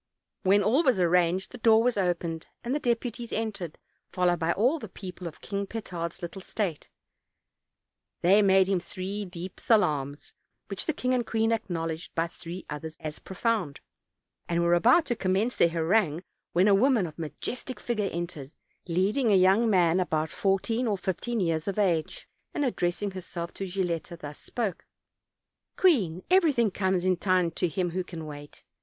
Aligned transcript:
r 0.43 0.51
OLD, 0.53 0.63
OLD 0.63 0.63
PAinr 0.63 0.65
TALES. 0.65 0.65
When 0.65 0.73
all 0.73 0.83
was 0.83 0.99
arranged 0.99 1.51
the 1.51 1.57
door 1.59 1.83
was 1.83 1.95
opened, 1.95 2.47
and 2.63 2.73
the 2.73 2.79
deputies 2.79 3.31
entered, 3.31 3.77
followed 4.11 4.39
by 4.39 4.51
all 4.51 4.79
the 4.79 4.89
people 4.89 5.27
of 5.27 5.41
King 5.41 5.67
Petard's 5.67 6.23
little 6.23 6.41
state; 6.41 6.89
they 8.21 8.41
made 8.41 8.67
him 8.67 8.79
three 8.79 9.25
deep 9.25 9.59
salaams, 9.59 10.33
which 10.69 10.87
the 10.87 10.93
king 10.93 11.13
and 11.13 11.27
queen 11.27 11.51
acknowledged 11.51 12.15
by 12.15 12.25
three 12.25 12.65
others 12.67 12.97
as 12.99 13.19
profound, 13.19 13.79
and 14.49 14.63
were 14.63 14.73
about 14.73 15.05
to 15.05 15.15
commence 15.15 15.55
their 15.55 15.69
harangue, 15.69 16.23
when 16.51 16.67
a 16.67 16.73
woman 16.73 17.05
of 17.05 17.19
majestic 17.19 17.79
figure 17.79 18.09
entered, 18.11 18.53
leading 18.87 19.31
a 19.31 19.35
young 19.35 19.69
man 19.69 19.99
about 19.99 20.31
fourteen 20.31 20.87
or 20.87 20.97
fifteen 20.97 21.39
years 21.39 21.67
of 21.67 21.77
age, 21.77 22.27
and 22.55 22.65
addressing 22.65 23.11
herself 23.11 23.53
to 23.53 23.67
Gilletta. 23.67 24.17
thus 24.17 24.39
spoke: 24.39 24.87
"Queen, 25.77 26.23
everything 26.31 26.71
comes 26.71 27.05
in 27.05 27.17
time 27.17 27.51
to 27.51 27.67
him 27.67 27.91
who 27.91 28.03
can 28.03 28.25
wait. 28.25 28.63